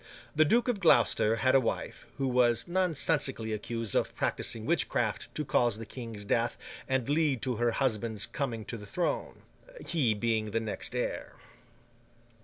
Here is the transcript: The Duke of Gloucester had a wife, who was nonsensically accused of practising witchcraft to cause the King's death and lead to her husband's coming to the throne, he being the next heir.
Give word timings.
The 0.35 0.45
Duke 0.45 0.67
of 0.67 0.79
Gloucester 0.79 1.35
had 1.35 1.53
a 1.53 1.59
wife, 1.59 2.07
who 2.17 2.27
was 2.27 2.67
nonsensically 2.67 3.53
accused 3.53 3.95
of 3.95 4.15
practising 4.15 4.65
witchcraft 4.65 5.27
to 5.35 5.45
cause 5.45 5.77
the 5.77 5.85
King's 5.85 6.25
death 6.25 6.57
and 6.89 7.07
lead 7.07 7.43
to 7.43 7.57
her 7.57 7.69
husband's 7.69 8.25
coming 8.25 8.65
to 8.65 8.77
the 8.77 8.87
throne, 8.87 9.43
he 9.85 10.15
being 10.15 10.49
the 10.49 10.59
next 10.59 10.95
heir. 10.95 11.35